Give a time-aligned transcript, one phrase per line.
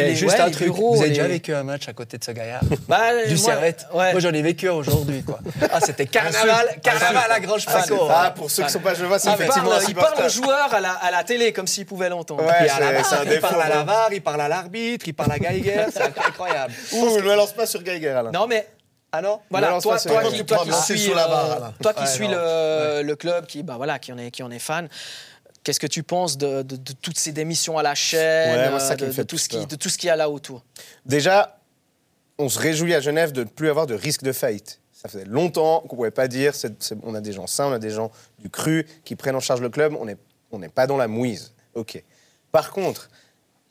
[0.00, 1.92] Et Les- juste ouais, un truc, bureaux, vous avez les- déjà vécu un match à
[1.92, 3.86] côté de ce gaillard Bah, Du moi, Servette.
[3.94, 4.12] ouais.
[4.12, 5.38] Moi, j'en ai vécu aujourd'hui, quoi.
[5.72, 8.08] Ah, c'était carnaval, carnaval à Grange Ah, Paco.
[8.10, 10.26] ah, pour ceux qui sont pas genevois, c'est effectivement parle, un il parle supporter.
[10.26, 12.44] aux joueurs à la, à la télé comme s'ils pouvaient l'entendre.
[12.44, 13.82] Ouais, il parle à la.
[13.82, 16.72] VAR, il parle à l'arbitre, il parle à Geiger, c'est incroyable.
[16.92, 18.30] Ouh, ne me lance pas sur Geiger, Alain.
[18.32, 18.66] Non, mais
[19.12, 21.14] Ah non voilà, toi, toi, qui, toi qui suis, euh,
[21.82, 24.50] toi qui Ouais, suis le, le club, qui, bah, voilà, qui, en est, qui en
[24.52, 24.88] est fan,
[25.64, 28.80] qu'est-ce que tu penses de, de- de toutes ces démissions à la chaîne, Ouais, moi,
[28.80, 30.64] c'est ça qui de, tout ce qui, de tout ce qu'il y a là autour?
[31.06, 31.58] Déjà,
[32.38, 34.80] on se réjouit à Genève de ne plus avoir de risque de faillite.
[34.92, 36.52] Ça faisait longtemps qu'on ne pouvait pas dire,
[37.02, 39.60] on a des gens sains, on a des gens du cru qui prennent en charge
[39.60, 40.16] le club, on n'est
[40.52, 41.52] on n'est pas dans la mouise.
[41.74, 42.02] Ok.
[42.52, 43.08] Par contre,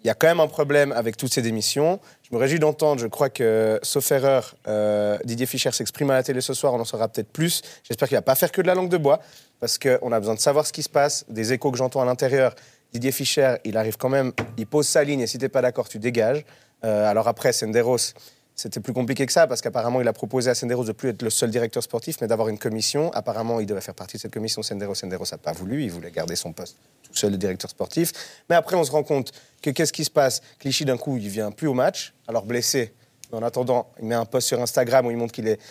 [0.03, 1.99] il y a quand même un problème avec toutes ces démissions.
[2.23, 6.23] Je me réjouis d'entendre, je crois que, sauf erreur, euh, Didier Fischer s'exprime à la
[6.23, 7.61] télé ce soir, on en saura peut-être plus.
[7.83, 9.19] J'espère qu'il ne va pas faire que de la langue de bois,
[9.59, 12.05] parce qu'on a besoin de savoir ce qui se passe, des échos que j'entends à
[12.05, 12.55] l'intérieur.
[12.93, 15.61] Didier Fischer, il arrive quand même, il pose sa ligne, et si tu n'es pas
[15.61, 16.45] d'accord, tu dégages.
[16.85, 18.13] Euh, alors après, Senderos,
[18.59, 21.21] c'était plus compliqué que ça, parce qu'apparemment, il a proposé à Senderos de plus être
[21.21, 23.09] le seul directeur sportif, mais d'avoir une commission.
[23.13, 24.61] Apparemment, il devait faire partie de cette commission.
[24.61, 28.11] Senderos, Senderos n'a pas voulu, il voulait garder son poste tout seul de directeur sportif.
[28.49, 30.41] Mais après, on se rend compte que qu'est-ce qui se passe?
[30.59, 32.93] Clichy, d'un coup, il vient plus au match, alors blessé.
[33.31, 35.61] Mais en attendant, il met un post sur Instagram où il montre qu'il est.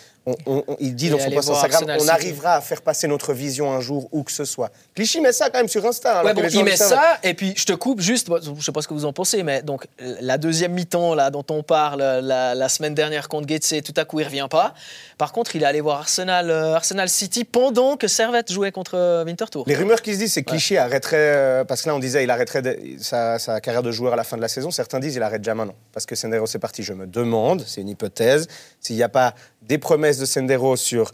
[0.45, 2.11] on- on- on- il dit Et dans son post Instagram Arsenal on City.
[2.11, 4.71] arrivera à faire passer notre vision un jour où que ce soit.
[4.95, 6.23] Clichy met ça quand même sur Insta.
[6.23, 8.27] Ouais, bon, il met ça, et puis je te coupe juste,
[8.57, 9.87] je sais pas ce que vous en pensez, mais donc
[10.21, 14.05] la deuxième mi-temps là, dont on parle la, la semaine dernière contre Getse, tout à
[14.05, 14.73] coup il revient pas.
[15.17, 18.95] Par contre, il est allé voir Arsenal, euh, Arsenal City pendant que Servette jouait contre
[18.95, 19.63] euh, Winterthur.
[19.67, 22.23] Les rumeurs qui se disent, c'est que Clichy arrêterait, euh, parce que là on disait
[22.23, 24.71] il arrêterait de- sa, sa carrière de joueur à la fin de la saison.
[24.71, 26.83] Certains disent il arrête déjà maintenant, parce que Senderos est parti.
[26.83, 28.47] Je me demande, c'est une hypothèse,
[28.79, 29.33] s'il n'y a pas
[29.63, 31.11] des promesses de Senderos sur,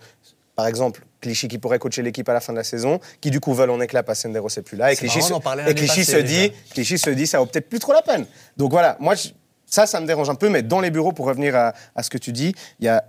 [0.56, 3.40] par exemple, Clichy qui pourrait coacher l'équipe à la fin de la saison, qui du
[3.40, 4.92] coup veulent en éclat parce que Senderos n'est plus là.
[4.92, 5.34] Et C'est Clichy, marrant se,
[5.70, 8.26] et Clichy dit, Clichy se dit, ça vaut peut-être plus trop la peine.
[8.58, 9.30] Donc voilà, moi je-
[9.66, 12.10] ça, ça me dérange un peu, mais dans les bureaux, pour revenir à, à ce
[12.10, 13.04] que tu dis, il y a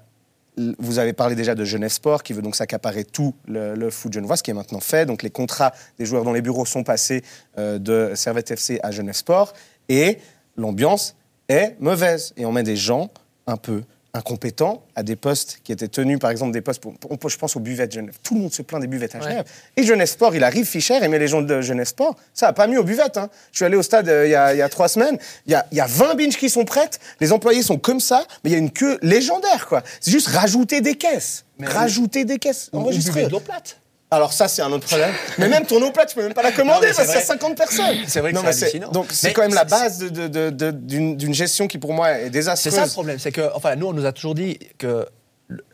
[0.78, 4.11] vous avez parlé déjà de Genève Sport, qui veut donc s'accaparer tout le, le foot
[4.14, 5.05] genevois, ce qui est maintenant fait.
[5.05, 7.23] Donc les contrats des joueurs dans les bureaux sont passés
[7.58, 9.52] euh, de Servette FC à Genève Sport.
[9.90, 10.17] Et
[10.56, 11.14] l'ambiance
[11.51, 12.33] est mauvaise.
[12.39, 13.11] Et on met des gens
[13.46, 13.83] un peu
[14.17, 17.55] incompétents à des postes qui étaient tenus, par exemple, des postes, pour- pour- je pense
[17.57, 18.15] aux buvettes de Genève.
[18.23, 19.25] Tout le monde se plaint des buvettes à Ouais.
[19.25, 19.45] Genève.
[19.77, 22.17] Et Genève Sport, il arrive, Fischer, et met les gens de Genève Sport.
[22.35, 23.17] Ça n'a pas mis aux buvettes.
[23.19, 23.31] hein.
[23.53, 25.19] Je suis allé au stade euh, il y, a, il y a trois semaines.
[25.47, 26.99] Il y a, y a 20 binges qui sont prêtes.
[27.21, 29.83] Les employés sont comme ça, mais il y a une queue légendaire, quoi.
[30.01, 31.45] C'est juste rajouter des caisses.
[31.59, 33.79] Mais rajouter des caisses de l'eau plate.
[34.11, 35.12] Alors ça, c'est un autre problème.
[35.39, 37.22] mais même ton eau plate, tu peux même pas la commander c'est parce qu'il y
[37.22, 37.27] a vrai.
[37.27, 37.96] 50 personnes.
[38.06, 38.90] C'est vrai que Non, c'est hallucinant.
[38.92, 41.78] Donc c'est quand même la c'est- base de- de- de- de- d'une d'une gestion qui
[41.78, 42.74] pour moi est C'est désastreuse.
[42.74, 45.06] ça le problème, c'est que, enfin, nous, on nous a toujours dit que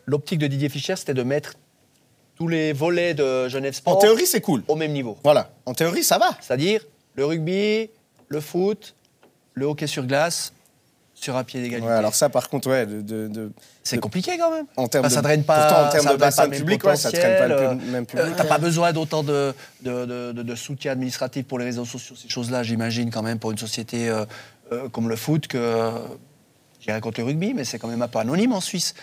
[0.07, 1.53] l'optique de Didier Fischer, c'était de mettre
[2.35, 4.63] tous les volets de Genève Sport En théorie, c'est cool.
[4.67, 5.15] au même niveau.
[5.23, 5.51] Voilà.
[5.67, 6.31] En théorie, ça va.
[6.41, 6.81] C'est-à-dire
[7.15, 7.91] le rugby,
[8.29, 8.95] le foot,
[9.53, 10.53] le hockey sur glace,
[11.23, 11.87] sur un pied d'égalité.
[11.87, 13.51] Ouais, alors ça, par contre, ouais, de, de- de-
[13.83, 14.65] c'est compliqué quand même.
[14.77, 15.67] en termes Enfin, ça draine pas.
[15.67, 18.35] pourtant, en termes de draine bassin public, ouais, ça traîne pas le même euh, public.
[18.37, 19.53] T'as pas besoin d'autant de,
[20.55, 24.25] soutien administratif pour les réseaux sociaux, ces choses-là, j'imagine quand même pour une société euh,
[24.71, 25.57] euh, comme le foot que.
[25.57, 25.91] euh,
[26.85, 28.93] J'irais contre le rugby, mais c'est quand même un peu anonyme en Suisse.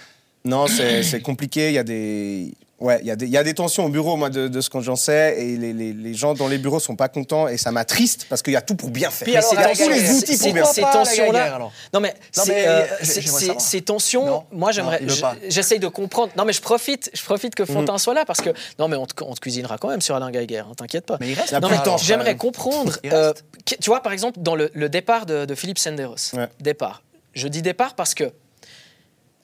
[0.44, 1.68] Non, c'est compliqué.
[1.68, 2.52] Il y a des.
[2.80, 4.60] Ouais, il y, a des- il y a des tensions au bureau, moi, de, de
[4.62, 7.46] ce que j'en sais, et les, les- les gens dans les bureaux sont pas contents,
[7.46, 9.24] et ça m'attriste parce qu'il y a tout pour bien faire.
[9.26, 9.62] Puis il y a tous les
[9.98, 10.72] Gaguerre, outils pour bien faire.
[10.74, 11.44] ces tensions-là.
[11.50, 14.44] Gaguerre, Non mais, Non, c'est, mais, euh, euh, ces tensions, Non.
[14.50, 15.02] moi j'aimerais,
[15.48, 16.32] j'essaye de comprendre.
[16.38, 19.04] Non mais je profite, je profite que Fontaine soit là parce que non mais on
[19.06, 21.18] te, on te cuisinera quand même sur Alain Geiger, hein, t'inquiète pas.
[21.20, 22.96] Mais il reste Non, mais j'aimerais comprendre.
[23.04, 23.34] Euh,
[23.66, 26.14] tu vois, par exemple, dans le, le départ de, de Philippe Senderos.
[26.34, 26.48] Ouais.
[26.60, 27.02] Départ.
[27.34, 28.32] Je dis départ parce que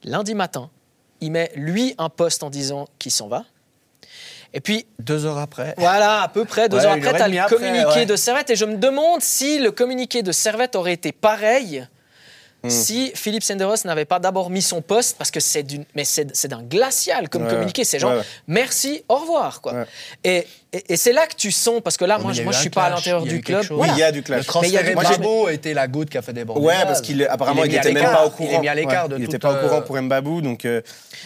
[0.04, 0.70] lundi matin,
[1.21, 3.44] il met lui un poste en disant qu'il s'en va.
[4.54, 5.75] Et puis, Deux heures après.
[5.77, 8.06] voilà, à peu près deux Ouais, heures après, tu as le après, communiqué ouais.
[8.06, 8.49] de Servette.
[8.50, 11.87] Et je me demande si le communiqué de Servette aurait été pareil
[12.65, 12.71] Hmm.
[12.71, 16.34] si Philippe Senderos n'avait pas d'abord mis son poste, parce que c'est d'une, mais c'est,
[16.34, 17.84] c'est d'un glacial comme Ouais, communiqué.
[17.84, 18.25] C'est genre, ouais, ouais.
[18.49, 19.61] merci, au revoir.
[19.61, 19.72] Quoi.
[19.75, 19.84] Ouais.
[20.25, 22.71] Et, et, et c'est là que tu sens, parce que là, moi, moi je suis
[22.71, 23.65] pas à l'intérieur du club.
[23.71, 24.47] Oui, il y a du Le clash.
[24.62, 26.33] Mais il y a transfert du- de Mbabou a été la goutte qui a fait
[26.33, 26.65] déborder.
[26.66, 28.48] Ouais, le parce qu'il apparemment Il il est mis à était même pas au courant.
[28.51, 30.65] Il est mis à l'écart Ouais, de il pas au courant euh, pour Mbabou, donc
[30.65, 30.80] euh,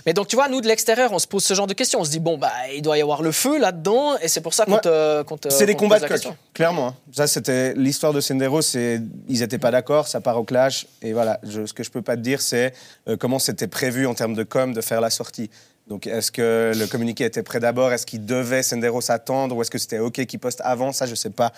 [0.05, 2.01] Mais donc, tu vois, nous, de l'extérieur, on se pose ce genre de questions.
[2.01, 4.53] On se dit, bon, bah, il doit y avoir le feu là-dedans, et c'est pour
[4.53, 6.21] ça qu'on te, c'est des combats de coq.
[6.61, 6.89] Clairement.
[6.89, 6.95] hein.
[7.13, 8.63] Ça, c'était l'histoire de Senderos.
[8.63, 11.41] C'est ils étaient pas d'accord, ça part au clash, et voilà.
[11.43, 12.73] Je- ce que je peux pas te dire, c'est
[13.09, 15.51] euh, comment c'était prévu en termes de com de faire la sortie.
[15.89, 17.93] Donc, est-ce que le communiqué était prêt d'abord?
[17.93, 20.93] Est-ce qu'il devait Senderos attendre Ou est-ce que c'était OK qu'il poste avant?
[20.93, 21.53] Ça, je sais pas.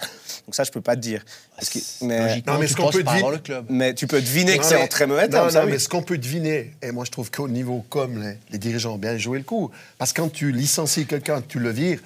[0.47, 1.23] Donc, ça, je peux pas te dire.
[1.57, 3.67] Parce que- mais, Non, mais tu ce qu'on peut le club.
[3.69, 5.73] mais tu peux deviner que Non, c'est mais- en très mauvais Non, ça, non, oui.
[5.73, 8.95] mais ce qu'on peut deviner, et moi je trouve qu'au niveau comme les, les dirigeants
[8.95, 12.01] ont bien joué le coup, parce que quand tu licencies quelqu'un, tu le vires,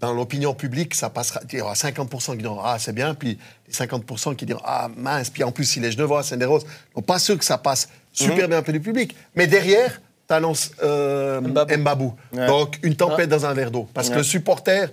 [0.00, 1.40] dans l'opinion publique, ça passera.
[1.52, 4.88] Il y aura 50% qui diront Ah, c'est bien, puis les 50% qui diront Ah,
[4.96, 6.60] mince, puis en plus, il est genevois, Senderos.
[6.94, 9.16] Donc, pas sûr que ça passe super bien auprès du public.
[9.34, 11.76] Mais derrière, tu annonces Mbabou.
[11.76, 12.14] Mbabou.
[12.34, 12.46] Ouais.
[12.46, 13.88] Donc, une tempête dans un verre d'eau.
[13.94, 14.18] Parce que Ouais.
[14.18, 14.90] le supporter,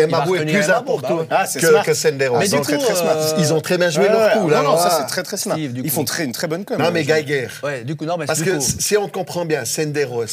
[0.00, 1.26] Mbabou est plus important bah.
[1.30, 2.38] Ah, c'est que, que Senderos.
[2.38, 3.14] Mais Ils du coup, très, très smart.
[3.16, 4.40] euh, Ils ont très bien joué Ouais, leur ouais.
[4.42, 4.48] coup.
[4.48, 4.62] là.
[4.62, 4.96] Non, non, ça Ah.
[5.00, 5.54] c'est très très smart.
[5.56, 6.76] Steve, Ils font très, une très bonne com.
[6.80, 7.48] Non, mais Je- Geiger.
[7.62, 10.24] Ouais, du coup, non, mais Parce du que coup- si on comprend bien, Senderos,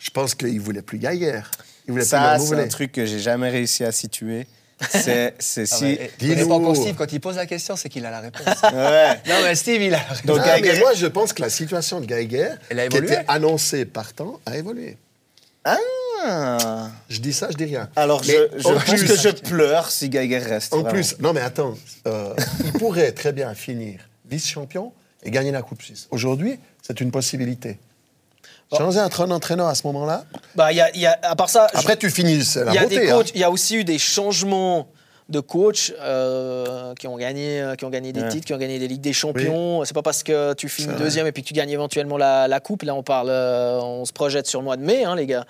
[0.00, 1.40] je pense qu'il voulait plus Geiger.
[1.88, 4.46] Il Ça, c'est un truc que j'ai jamais réussi à situer.
[4.90, 5.84] C'est Ah si.
[5.84, 6.34] ouais, Dis-nous.
[6.34, 8.44] connais pas encore Steve, quand il pose la question, c'est qu'il a la réponse.
[8.62, 9.14] Ouais.
[9.26, 10.24] non, mais Steve, il a la réponse.
[10.24, 12.96] Donc, Ah, Geiger- mais moi, je pense que la situation de Geiger, Elle a qui
[12.98, 14.96] était annoncée partant, a évolué.
[15.64, 16.90] Ah.
[17.08, 17.88] Je dis ça, je dis rien.
[17.96, 20.72] Alors, Mais je, je en pense plus- que je pleure si Geiger reste.
[20.72, 20.90] En vraiment.
[20.94, 21.74] plus, non mais attends,
[22.06, 24.92] euh, il pourrait très bien finir vice-champion
[25.22, 26.06] et gagner la Coupe Suisse.
[26.10, 27.78] Aujourd'hui, c'est une possibilité.
[28.76, 30.24] Changer un entraîneur à ce moment-là.
[30.54, 32.78] Bah, il y a, y a- à part ça, je- Après, tu finis, il y
[32.78, 32.98] a beauté.
[33.00, 33.16] des hein.
[33.16, 34.88] coachs, y a aussi eu des changements
[35.30, 38.28] de coachs euh, qui ont gagné, euh, qui ont gagné des Ouais.
[38.28, 39.84] titres, qui ont gagné des ligues des champions.
[39.84, 42.60] C'est pas parce que tu finis deuxième et puis que tu gagnes éventuellement la, la
[42.60, 42.82] coupe.
[42.82, 45.44] Là, on parle, euh, on se projette sur le mois de mai, hein, les gars.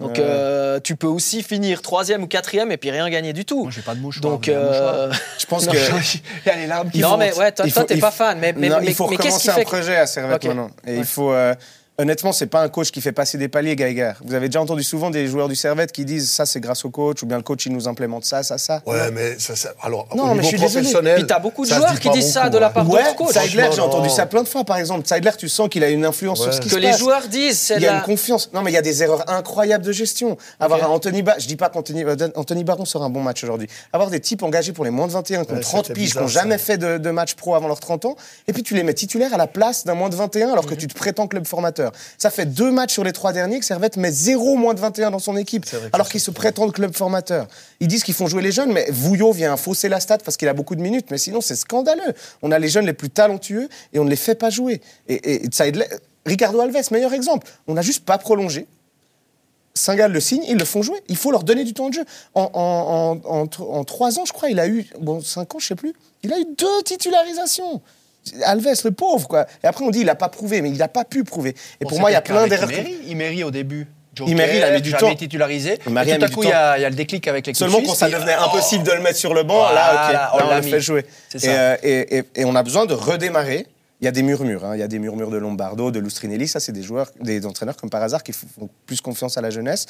[0.00, 0.18] Donc, Ouais.
[0.20, 3.64] euh, tu peux aussi finir troisième ou quatrième et puis rien gagner du tout.
[3.64, 4.22] Moi, j'ai pas de mouchoir.
[4.22, 5.76] Donc, un euh, Je pense que.
[5.76, 7.18] il y a les larmes qui non, montent.
[7.18, 8.38] mais ouais, toi, t'es pas fan.
[8.38, 10.06] Mais, mais, non, mais- il faut mais qu'est-ce recommencer qui un fait que- projet à
[10.06, 10.44] Servette Ok.
[10.44, 10.70] maintenant.
[10.86, 10.98] Et Ouais.
[10.98, 11.32] il faut.
[11.32, 11.54] euh,
[12.00, 14.12] honnêtement, c'est pas un coach qui fait passer des paliers, Geiger.
[14.24, 16.90] Vous avez déjà entendu souvent des joueurs du Servette qui disent ça, c'est grâce au
[16.90, 18.82] coach, ou bien le coach, il nous implémente ça, ça, ça.
[18.86, 20.72] Ouais, mais ça, ça- alors, Non, au mais niveau je suis désolé.
[20.74, 21.14] professionnel.
[21.16, 22.70] Puis t'as beaucoup de joueurs dit qui disent ça de la hein.
[22.70, 23.32] part Ouais, d'autres coachs.
[23.32, 25.06] Seidler, j'ai entendu ça plein de fois, par exemple.
[25.06, 26.98] Seidler, tu sens qu'il a une influence sur ce qui que se les passe.
[26.98, 28.50] joueurs disent, c'est Il y a la- une confiance.
[28.52, 30.36] Non, mais il y a des erreurs incroyables de gestion.
[30.58, 32.04] Avoir un Anthony Ba- je dis pas qu'Anthony
[32.34, 33.68] Anthony Baron sera un bon match aujourd'hui.
[33.92, 36.12] Avoir des types engagés pour les moins de 21 qui ont Ouais, 30 c'était piges,
[36.12, 38.16] qui n'ont jamais fait de, de match pro avant leurs 30 ans,
[38.48, 40.74] et puis tu les mets titulaires à la place d'un moins de 21 alors que
[40.74, 41.89] tu te prétends club formateur.
[42.18, 45.10] Ça fait deux matchs sur les trois derniers que Servette met zéro moins de 21
[45.10, 47.46] dans son équipe, alors ça, qu'ils se prétendent club formateur.
[47.80, 50.48] Ils disent qu'ils font jouer les jeunes, mais Vouillot vient fausser la stat parce qu'il
[50.48, 52.14] a beaucoup de minutes, mais sinon c'est scandaleux.
[52.42, 54.80] On a les jeunes les plus talentueux et on ne les fait pas jouer.
[55.08, 55.88] Et, et Seidler-
[56.26, 57.46] Ricardo Alves, meilleur exemple.
[57.66, 58.66] On n'a juste pas prolongé.
[59.74, 60.98] Saint-Gall le signe, ils le font jouer.
[61.08, 62.04] Il faut leur donner du temps de jeu.
[62.34, 65.58] En, en, en, en- en trois ans, je crois, il a eu, bon, cinq ans,
[65.58, 67.80] je sais plus, il a eu deux titularisations.
[68.44, 69.46] Alves, le pauvre, quoi.
[69.64, 71.54] Et après, on dit, il n'a pas prouvé, mais il n'a pas pu prouver.
[71.80, 72.70] Et pour moi, il y a plein d'erreurs.
[72.70, 73.86] Imery, Imery au début.
[74.14, 75.14] Joker, Imery, il a mis du temps.
[75.14, 75.78] titularisé.
[75.86, 77.54] Imery Et tout à coup, il y, a il y a le déclic avec les
[77.54, 80.38] Seulement quand ça devenait et- impossible de le mettre sur le banc, là, ok, on
[80.38, 81.06] là, on l'a fait jouer.
[81.34, 83.66] Et, euh, et, et- et on a besoin de redémarrer.
[84.00, 84.74] Il y a des murmures, hein.
[84.74, 86.48] il y a des murmures de Lombardo, de Lustrinelli.
[86.48, 89.50] Ça, c'est des joueurs, des entraîneurs comme par hasard qui font plus confiance à la
[89.50, 89.86] jeunesse.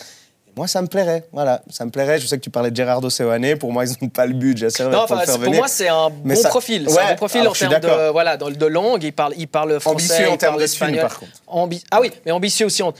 [0.57, 1.25] Moi, ça me plairait.
[1.33, 2.19] Voilà, ça me plairait.
[2.19, 3.57] Je sais que tu parlais de Gerardo Seoane.
[3.57, 6.35] Pour moi, ils n'ont pas le budget Non, pour faire pour moi, c'est un bon
[6.35, 6.87] ça- profil.
[6.89, 9.03] C'est un bon profil en termes de, voilà, de, de langue.
[9.05, 11.01] Il parle, il parle français, Ambitieux en termes de espagnol.
[11.03, 11.33] par contre.
[11.49, 12.93] Ambi- ah oui, mais ambitieux aussi en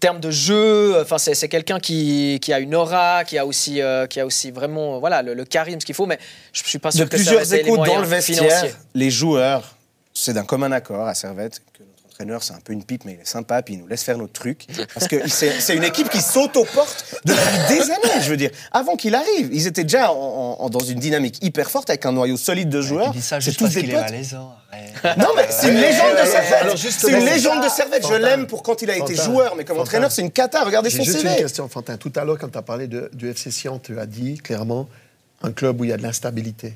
[0.00, 1.00] termes de jeu.
[1.00, 4.50] Enfin, c'est quelqu'un qui, qui a une aura, qui a aussi, euh, qui a aussi
[4.50, 6.06] vraiment voilà, le, le charisme qu'il faut.
[6.06, 6.18] Mais
[6.52, 8.74] je suis pas de sûr que ça plusieurs les échos dans le vestiaire, financiers.
[8.94, 9.74] les joueurs,
[10.14, 11.82] c'est d'un commun accord à Servette que
[12.20, 14.18] entraîneur, c'est un peu une pipe, mais il est sympa, puis il nous laisse faire
[14.18, 14.66] notre truc.
[14.92, 16.18] Parce que c'est une équipe qui
[16.74, 17.38] portes depuis
[17.68, 18.50] des années, je veux dire.
[18.72, 22.12] Avant qu'il arrive, ils étaient déjà en- en- dans une dynamique hyper forte avec un
[22.12, 23.12] noyau solide de joueurs.
[23.12, 24.52] Tu dis ça juste parce qu'il est malaisant.
[24.72, 25.16] arrête.
[25.18, 26.76] Non, mais c'est une légende de Servette.
[26.98, 28.06] C'est une légende de Servette.
[28.08, 29.30] Je l'aime pour quand il a été Fantin.
[29.30, 29.86] joueur, mais comme Fantin.
[29.88, 30.64] entraîneur, c'est une cata.
[30.64, 31.96] Regardez son juste une question, Fantin.
[31.98, 34.88] Tout à l'heure, quand tu as parlé de- du FC Sion, tu as dit clairement
[35.42, 36.74] un club où il y a de l'instabilité.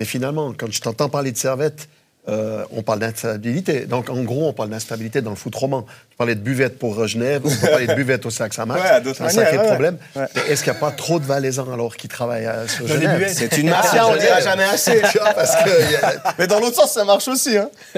[0.00, 1.88] Mais finalement, quand je t'entends parler de Servette,
[2.28, 3.86] euh, on parle d'instabilité.
[3.86, 5.82] Donc, en gros, on parle d'instabilité dans le foot roman.
[6.10, 8.78] Tu parlais de buvette pour Genève, on peut parler de buvette au Sac Saint-Marc.
[9.08, 9.66] Ouais, c'est un sacré ouais.
[9.66, 9.96] problème.
[10.16, 10.24] Ouais.
[10.34, 13.00] Mais est-ce qu'il n'y a pas trop de Valaisans alors qui travaillent sur Dans les
[13.02, 13.32] Genève.
[13.34, 15.00] C'est une mafia, on le dira jamais assez.
[15.10, 17.56] Tu vois, parce que il y a- Mais dans l'autre sens, ça marche aussi.
[17.56, 17.70] Hein.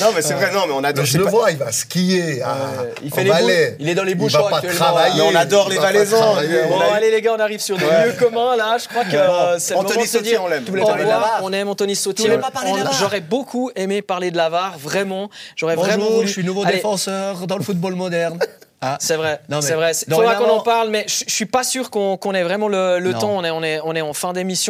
[0.00, 1.04] non, mais c'est vrai, non, mais on Mais adore.
[1.04, 2.56] je le pas- vois, il va skier à,
[3.02, 3.76] il fait en les Valais.
[3.80, 4.78] Il est dans les Il bouchons va pas actuellement.
[4.78, 5.22] travailler.
[5.22, 6.34] Mais on adore il les Valaisans.
[6.68, 8.06] Bon, a- allez les gars, on arrive sur des Ouais.
[8.06, 8.76] lieux communs là.
[8.82, 10.64] Je crois que euh, c'est le Anthony moment de se dire on l'aime.
[11.42, 12.30] On aime Anthony Sautier.
[13.00, 15.30] J'aurais beaucoup aimé parler de Lavar, vraiment.
[15.56, 16.26] J'aurais vraiment voulu.
[16.26, 18.38] je suis nouveau Allez, défenseur dans le football moderne.
[18.82, 18.98] Ah.
[19.00, 19.92] C'est vrai, mais c'est vrai.
[20.06, 22.98] Il faudra qu'on en parle, mais je suis pas sûr qu'on qu'on ait vraiment le,
[22.98, 23.34] le temps.
[23.38, 24.64] On est, on, est, on est en fin d'émission.